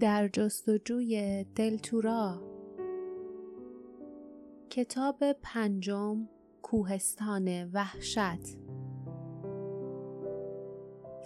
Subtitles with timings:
[0.00, 2.42] در جستجوی دلتورا
[4.70, 6.28] کتاب پنجم
[6.62, 8.58] کوهستان وحشت.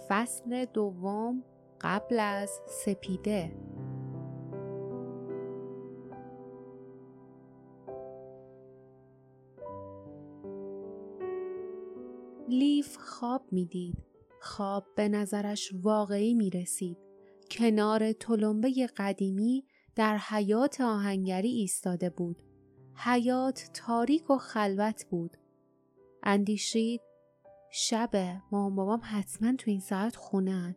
[0.09, 1.43] فصل دوم
[1.81, 3.57] قبل از سپیده.
[12.49, 13.97] لیف خواب می‌دید.
[14.41, 17.08] خواب به نظرش واقعی می رسید.
[17.51, 22.43] کنار تلمبه قدیمی در حیات آهنگری ایستاده بود.
[22.95, 25.37] حیات تاریک و خلوت بود.
[26.23, 27.01] اندیشید
[27.71, 28.15] شب
[28.51, 30.75] مامان بابام حتما تو این ساعت خونن.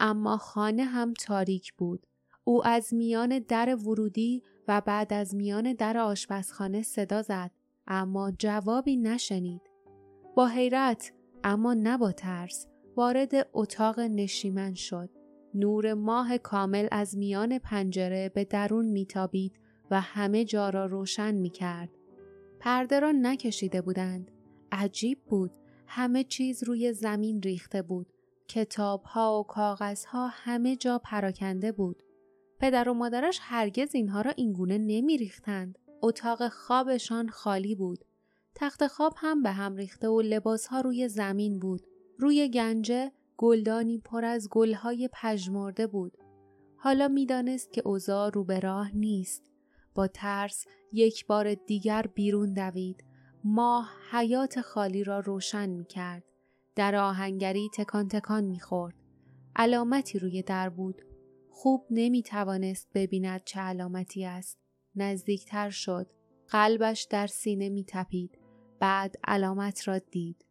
[0.00, 2.06] اما خانه هم تاریک بود.
[2.44, 7.50] او از میان در ورودی و بعد از میان در آشپزخانه صدا زد
[7.86, 9.62] اما جوابی نشنید.
[10.36, 11.12] با حیرت
[11.44, 12.66] اما نه با ترس
[12.96, 15.15] وارد اتاق نشیمن شد.
[15.56, 19.58] نور ماه کامل از میان پنجره به درون میتابید
[19.90, 21.90] و همه جا را روشن می کرد.
[22.60, 24.30] پرده را نکشیده بودند.
[24.72, 25.50] عجیب بود.
[25.86, 28.06] همه چیز روی زمین ریخته بود.
[28.48, 32.02] کتاب ها و کاغذ ها همه جا پراکنده بود.
[32.58, 35.78] پدر و مادرش هرگز اینها را اینگونه نمی ریختند.
[36.02, 38.04] اتاق خوابشان خالی بود.
[38.54, 41.86] تخت خواب هم به هم ریخته و لباس ها روی زمین بود.
[42.18, 46.18] روی گنجه گلدانی پر از گلهای پژمرده بود.
[46.76, 49.42] حالا می‌دانست که اوضاع رو به راه نیست.
[49.94, 53.04] با ترس یک بار دیگر بیرون دوید.
[53.44, 56.24] ماه حیات خالی را روشن می کرد.
[56.74, 58.94] در آهنگری تکان تکان می خورد.
[59.56, 61.02] علامتی روی در بود.
[61.50, 64.58] خوب نمی توانست ببیند چه علامتی است.
[64.94, 66.06] نزدیکتر شد.
[66.48, 68.38] قلبش در سینه می تپید.
[68.80, 70.45] بعد علامت را دید.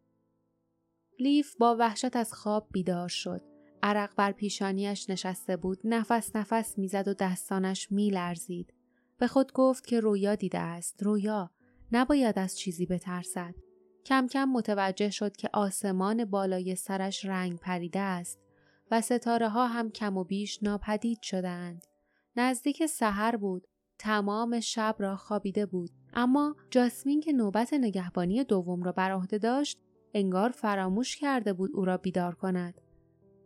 [1.19, 3.41] لیف با وحشت از خواب بیدار شد.
[3.83, 5.79] عرق بر پیشانیش نشسته بود.
[5.83, 8.73] نفس نفس می‌زد و دستانش میلرزید.
[9.17, 11.03] به خود گفت که رویا دیده است.
[11.03, 11.51] رویا
[11.91, 13.55] نباید از چیزی بترسد.
[14.05, 18.39] کم کم متوجه شد که آسمان بالای سرش رنگ پریده است
[18.91, 21.85] و ستاره ها هم کم و بیش ناپدید شدند.
[22.35, 23.67] نزدیک سحر بود.
[23.99, 25.89] تمام شب را خوابیده بود.
[26.13, 29.79] اما جاسمین که نوبت نگهبانی دوم را بر عهده داشت
[30.15, 32.81] انگار فراموش کرده بود او را بیدار کند.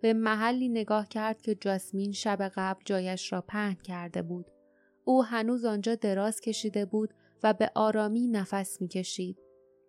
[0.02, 4.46] به محلی نگاه کرد که جاسمین شب قبل جایش را پهن کرده بود.
[5.06, 7.14] او هنوز آنجا دراز کشیده بود
[7.44, 9.38] و به آرامی نفس می‌کشید.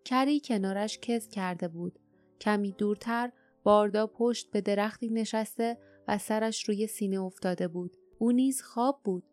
[0.05, 1.99] کری کنارش کز کرده بود.
[2.41, 7.97] کمی دورتر باردا پشت به درختی نشسته و سرش روی سینه افتاده بود.
[8.19, 9.25] او نیز خواب بود.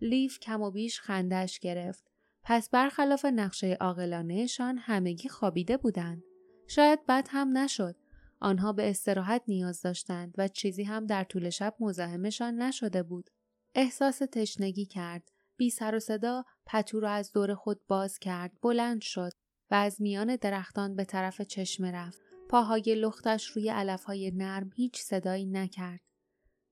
[0.00, 2.04] لیف کم و بیش خندش گرفت.
[2.42, 6.22] پس برخلاف نقشه عاقلانهشان همگی خوابیده بودند.
[6.70, 7.96] شاید بد هم نشد.
[8.40, 13.30] آنها به استراحت نیاز داشتند و چیزی هم در طول شب مزاحمشان نشده بود.
[13.74, 15.30] احساس تشنگی کرد.
[15.56, 18.52] بی سر و صدا پتو را از دور خود باز کرد.
[18.62, 19.32] بلند شد
[19.70, 22.20] و از میان درختان به طرف چشمه رفت.
[22.48, 26.00] پاهای لختش روی علفهای نرم هیچ صدایی نکرد.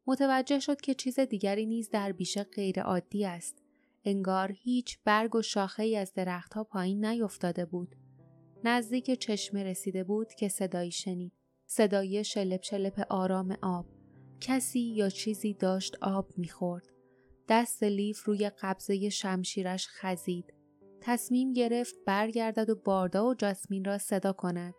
[0.07, 3.63] متوجه شد که چیز دیگری نیز در بیشه غیر عادی است.
[4.05, 7.97] انگار هیچ برگ و شاخه ای از درختها پایین نیفتاده بود.
[8.65, 11.33] نزدیک چشمه رسیده بود که صدایی شنید.
[11.67, 13.87] صدای شلپ شلپ آرام آب.
[14.41, 16.89] کسی یا چیزی داشت آب می‌خورد.
[17.49, 20.55] دست لیف روی قبضه شمشیرش خزید.
[21.01, 24.75] تصمیم گرفت برگردد و باردا و جاسمین را صدا کند.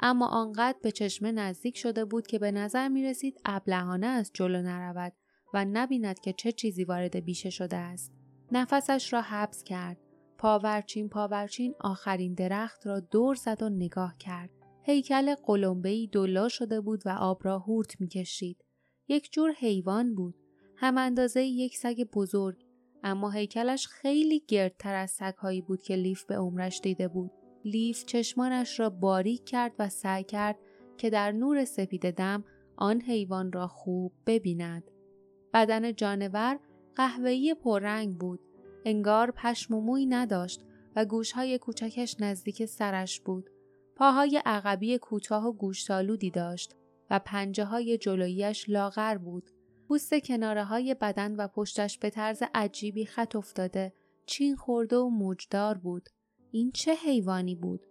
[0.00, 4.62] اما آنقدر به چشمه نزدیک شده بود که به نظر می رسید ابلهانه از جلو
[4.62, 5.12] نرود
[5.54, 8.12] و نبیند که چه چیزی وارد بیشه شده است.
[8.52, 10.03] نفسش را حبس کرد.
[10.44, 14.50] پاورچین پاورچین آخرین درخت را دور زد و نگاه کرد.
[14.82, 18.64] هیکل قلمبهی دلا شده بود و آب را هورت می‌کشید.
[19.08, 20.34] یک جور حیوان بود.
[20.76, 22.64] هم اندازه یک سگ بزرگ
[23.02, 27.30] اما هیکلش خیلی گردتر از سگهایی بود که لیف به عمرش دیده بود.
[27.64, 30.58] لیف چشمانش را باریک کرد و سعی کرد
[30.98, 32.44] که در نور سپید دم
[32.76, 34.90] آن حیوان را خوب ببیند.
[35.54, 36.58] بدن جانور
[36.96, 38.40] قهوه‌ای پررنگ بود
[38.84, 40.60] انگار پشم و موی نداشت
[40.96, 43.50] و گوشهای کوچکش نزدیک سرش بود.
[43.96, 46.74] پاهای عقبی کوتاه و گوشتالودی داشت
[47.10, 49.50] و پنجه های جلویش لاغر بود.
[49.88, 53.92] پوست کناره های بدن و پشتش به طرز عجیبی خط افتاده،
[54.26, 56.08] چین خورده و موجدار بود.
[56.50, 57.86] این چه حیوانی بود؟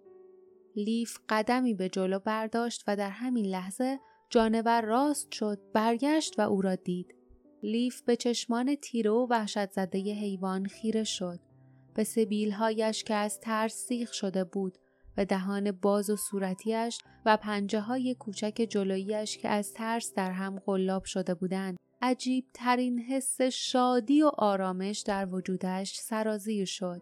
[0.76, 4.00] لیف قدمی به جلو برداشت و در همین لحظه
[4.30, 7.16] جانور راست شد، برگشت و او را دید.
[7.64, 11.40] لیف به چشمان تیره و وحشت زده حیوان خیره شد.
[11.94, 14.78] به سبیلهایش که از ترس سیخ شده بود
[15.18, 20.60] و دهان باز و صورتیش و پنجه های کوچک جلویش که از ترس در هم
[20.66, 27.02] قلاب شده بودند عجیب ترین حس شادی و آرامش در وجودش سرازیر شد.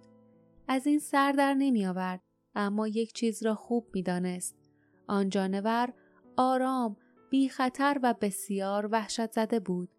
[0.67, 2.21] از این سر در نمی آورد
[2.55, 4.55] اما یک چیز را خوب می دانست.
[5.07, 5.93] آن جانور
[6.37, 6.97] آرام،
[7.29, 9.89] بی خطر و بسیار وحشت زده بود.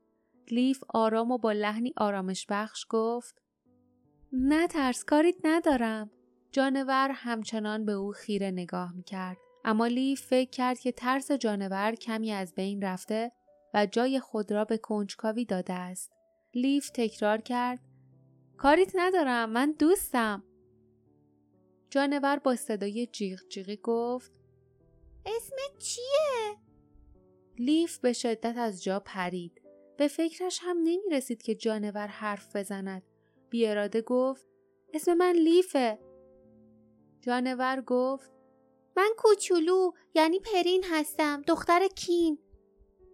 [0.50, 3.43] لیف آرام و با لحنی آرامش بخش گفت
[4.33, 6.11] نه ترس کاریت ندارم.
[6.53, 9.37] جانور همچنان به او خیره نگاه می کرد.
[9.65, 13.33] اما لیف فکر کرد که ترس جانور کمی از بین رفته
[13.75, 16.12] و جای خود را به کنجکاوی داده است.
[16.55, 17.81] لیف تکرار کرد
[18.56, 20.44] کاریت ندارم من دوستم.
[21.91, 24.33] جانور با صدای جیغ جیغی گفت
[25.27, 26.56] اسمت چیه؟
[27.59, 29.62] لیف به شدت از جا پرید.
[29.97, 33.03] به فکرش هم نمی رسید که جانور حرف بزند.
[33.50, 34.47] بی اراده گفت
[34.94, 35.99] اسم من لیفه.
[37.21, 38.33] جانور گفت
[38.97, 42.39] من کوچولو یعنی پرین هستم دختر کین.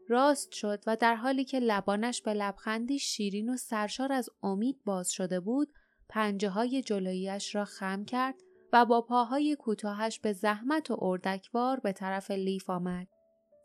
[0.08, 5.10] راست شد و در حالی که لبانش به لبخندی شیرین و سرشار از امید باز
[5.10, 5.72] شده بود
[6.08, 8.34] پنجه های جلویش را خم کرد
[8.72, 13.08] و با پاهای کوتاهش به زحمت و اردکوار به طرف لیف آمد.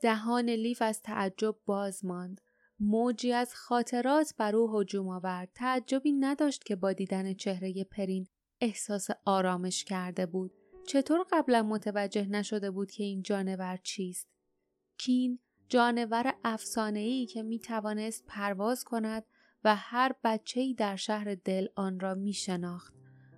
[0.02, 2.42] دهان لیف از تعجب باز ماند.
[2.80, 5.50] موجی از خاطرات بر او هجوم آورد.
[5.56, 8.28] تعجبی نداشت که با دیدن چهره پرین
[8.62, 10.52] احساس آرامش کرده بود.
[10.88, 14.28] چطور قبلا متوجه نشده بود که این جانور چیست؟
[14.98, 15.40] کین
[15.70, 19.26] جانور افسانه‌ای که می توانست پرواز کند
[19.64, 22.94] و هر بچه‌ای در شهر دل آن را می شناخت.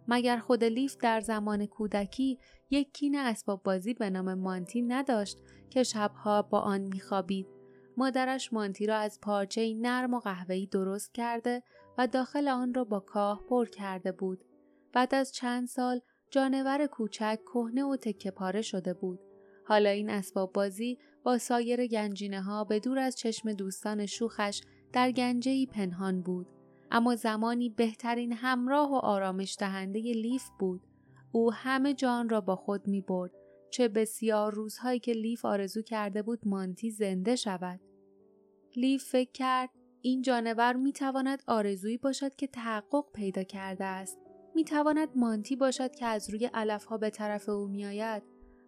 [0.07, 2.39] مگر خود لیف در زمان کودکی
[2.69, 5.37] یک کین اسباب بازی به نام مانتی نداشت
[5.69, 7.54] که شبها با آن میخوابید
[7.97, 11.63] مادرش مانتی را از پارچه نرم و قهوه‌ای درست کرده
[11.97, 14.45] و داخل آن را با کاه پر کرده بود.
[14.93, 16.01] بعد از چند سال
[16.31, 19.19] جانور کوچک کهنه و تکه پاره شده بود.
[19.67, 24.61] حالا این اسباب بازی با سایر گنجینه ها به دور از چشم دوستان شوخش
[24.93, 26.47] در گنجهی پنهان بود.
[26.91, 30.81] اما زمانی بهترین همراه و آرامش دهنده لیف بود.
[31.31, 33.31] او همه جان را با خود می برد.
[33.69, 37.79] چه بسیار روزهایی که لیف آرزو کرده بود مانتی زنده شود.
[38.75, 39.69] لیف فکر کرد
[40.01, 44.17] این جانور می تواند آرزویی باشد که تحقق پیدا کرده است.
[44.55, 48.23] می تواند مانتی باشد که از روی علفها به طرف او می آید.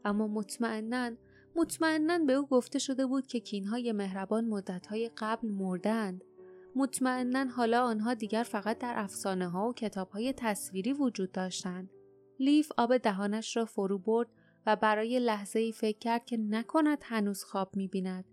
[0.06, 1.12] اما مطمئنا
[1.56, 6.24] مطمئنا به او گفته شده بود که کینهای مهربان مدتهای قبل مردند.
[6.76, 11.90] مطمئنا حالا آنها دیگر فقط در افسانه ها و کتاب های تصویری وجود داشتند.
[12.40, 14.28] لیف آب دهانش را فرو برد
[14.68, 18.26] و برای لحظه ای فکر کرد که نکند هنوز خواب می بیند.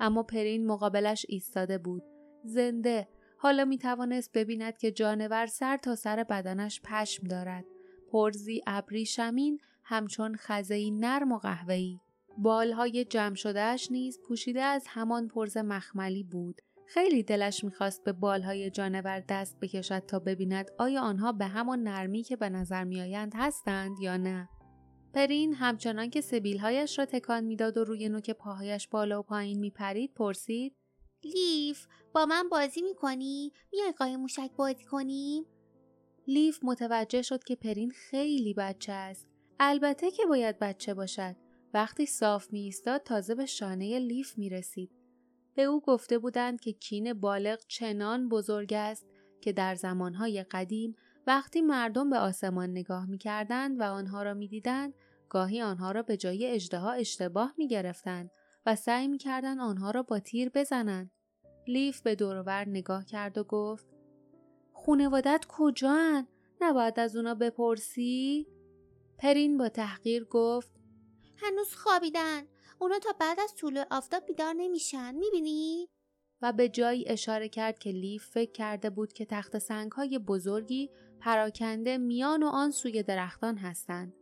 [0.00, 2.02] اما پرین مقابلش ایستاده بود.
[2.44, 7.64] زنده حالا می توانست ببیند که جانور سر تا سر بدنش پشم دارد.
[8.12, 12.00] پرزی ابری شمین همچون خزهی نرم و قهوه‌ای.
[12.38, 16.62] بالهای جمع شدهش نیز پوشیده از همان پرز مخملی بود.
[16.86, 22.22] خیلی دلش می‌خواست به بالهای جانور دست بکشد تا ببیند آیا آنها به همان نرمی
[22.22, 24.48] که به نظر میآیند هستند یا نه.
[25.14, 30.14] پرین همچنان که سبیلهایش را تکان می‌داد و روی نوک پاهایش بالا و پایین میپرید
[30.14, 30.76] پرسید
[31.24, 35.44] لیف با من بازی می‌کنی؟ میای قای موشک بازی کنیم؟
[36.26, 39.28] لیف متوجه شد که پرین خیلی بچه است.
[39.60, 41.36] البته که باید بچه باشد.
[41.74, 44.90] وقتی صاف می ایستاد تازه به شانه لیف می رسید.
[45.54, 49.06] به او گفته بودند که کین بالغ چنان بزرگ است
[49.40, 50.96] که در زمانهای قدیم
[51.26, 54.94] وقتی مردم به آسمان نگاه می کردند و آنها را می دیدند
[55.28, 58.30] گاهی آنها را به جای اجدها اشتباه می گرفتند
[58.66, 61.10] و سعی می کردن آنها را با تیر بزنند.
[61.66, 63.86] لیف به دورور نگاه کرد و گفت
[64.72, 66.28] خونوادت کجان؟
[66.60, 68.46] نباید از اونا بپرسی؟
[69.18, 70.70] پرین با تحقیر گفت
[71.36, 72.42] هنوز خوابیدن
[72.78, 75.88] اونا تا بعد از طول آفتاب بیدار نمیشن می‌بینی؟
[76.42, 80.90] و به جایی اشاره کرد که لیف فکر کرده بود که تخت سنگ های بزرگی
[81.20, 84.14] پراکنده میان و آن سوی درختان هستند.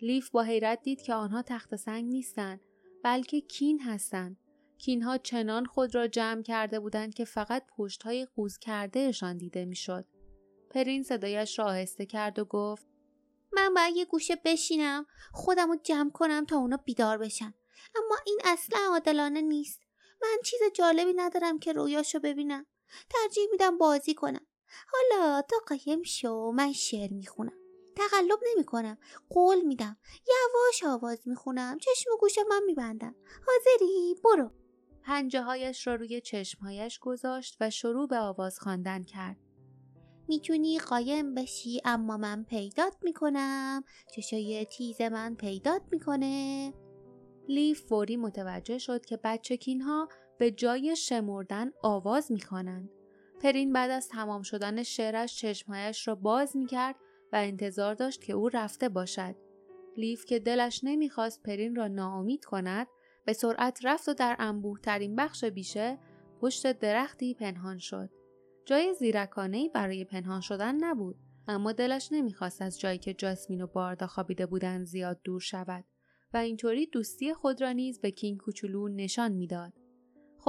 [0.00, 2.60] لیف با حیرت دید که آنها تخت سنگ نیستند
[3.04, 4.36] بلکه کین هستند.
[4.78, 10.06] کینها چنان خود را جمع کرده بودند که فقط پشت های قوز کردهشان دیده می‌شد.
[10.70, 12.86] پرین صدایش را آهسته کرد و گفت
[13.52, 17.54] من باید یه گوشه بشینم خودم رو جمع کنم تا اونا بیدار بشن
[17.96, 19.80] اما این اصلا عادلانه نیست
[20.22, 22.66] من چیز جالبی ندارم که رویاشو ببینم
[23.10, 24.46] ترجیح میدم بازی کنم
[24.92, 27.52] حالا تا قایم شو من شعر می‌خونم.
[27.96, 28.98] تقلب نمی کنم
[29.30, 29.96] قول میدم
[30.28, 33.14] یواش آواز می‌خونم چشم و گوش من میبندم.
[33.46, 34.50] حاضری برو.
[35.02, 39.36] پنجه هایش را روی چشمهایش گذاشت و شروع به آواز خواندن کرد.
[40.28, 43.84] می‌تونی قایم بشی اما من پیدات می‌کنم.
[44.14, 46.72] چشای تیز من پیدات می‌کنه.
[47.48, 50.08] لیف فوری متوجه شد که بچکین ها
[50.38, 52.90] به جای شمردن آواز می‌خوانند.
[53.42, 56.96] پرین بعد از تمام شدن شعرش چشمهایش را باز می‌کرد
[57.32, 59.34] و انتظار داشت که او رفته باشد.
[59.96, 62.86] لیف که دلش نمی‌خواست پرین را ناامید کند
[63.24, 65.98] به سرعت رفت و در انبوه ترین بخش بیشه
[66.40, 68.10] پشت درختی پنهان شد.
[68.64, 71.16] جای زیرکانه برای پنهان شدن نبود
[71.48, 75.84] اما دلش نمی‌خواست از جایی که جاسمین و باردا خوابیده بودند زیاد دور شود
[76.34, 79.72] و اینطوری دوستی خود را نیز به کینگ کوچولو نشان می‌داد.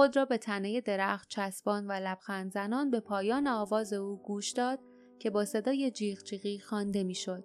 [0.00, 4.80] خود را به تنه درخت چسبان و لبخند زنان به پایان آواز او گوش داد
[5.18, 7.44] که با صدای جیغ جیغی خوانده می‌شد.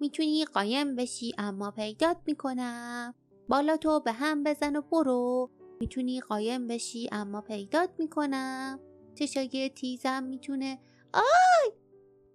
[0.00, 3.14] می‌تونی قایم بشی اما پیدات می‌کنم.
[3.48, 5.50] بالا تو به هم بزن و برو.
[5.80, 8.80] می‌تونی قایم بشی اما پیدات می‌کنم.
[9.14, 10.78] چشای تیزم می‌تونه
[11.14, 11.72] آی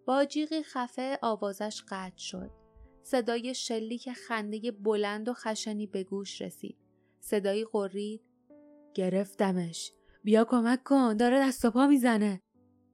[0.06, 2.52] با جیغی خفه آوازش قطع شد.
[3.04, 6.78] صدای شلیک خنده بلند و خشنی به گوش رسید.
[7.20, 8.22] صدایی قرید
[8.94, 9.92] گرفتمش.
[10.24, 12.42] بیا کمک کن داره دست و پا می‌زنه.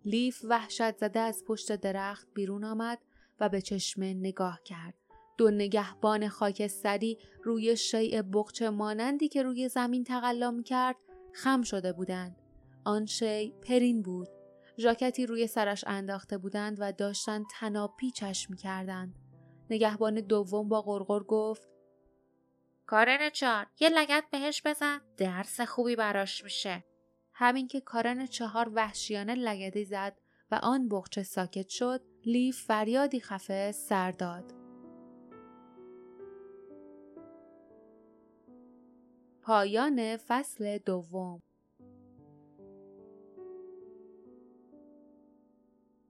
[0.05, 2.99] لیف وحشت زده از پشت درخت بیرون آمد
[3.39, 4.93] و به چشمه نگاه کرد.
[5.37, 10.95] دو نگهبان خاکستری روی شیء بخچه مانندی که روی زمین تقلا کرد
[11.33, 12.35] خم شده بودند.
[12.83, 14.27] آن شی پرین بود.
[14.77, 19.15] ژاکتی روی سرش انداخته بودند و داشتند تناپی چشم کردند.
[19.69, 21.69] نگهبان دوم با غرغر گفت
[22.89, 25.01] کارن چهار یه لگت بهش بزن.
[25.17, 26.83] درس خوبی براش میشه.
[27.33, 30.17] همین که کارن چهار وحشیانه لگدی زد
[30.51, 34.53] و آن بخچه ساکت شد لیف فریادی خفه سر داد.
[39.41, 41.41] پایان فصل دوم.